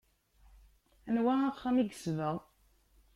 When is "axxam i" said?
1.47-1.83